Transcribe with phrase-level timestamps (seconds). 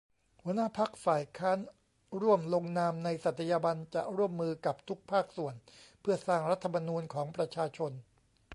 [0.43, 1.59] หัวหน้าพรรคฝ่ายค้าน
[2.21, 5.53] ร่วมลงนามในสัตยาบันจะร่วมมือกับทุกภาคส่วน
[6.01, 7.91] เพื่อสร้าง รัฐธรรมนูญ ของประชาชน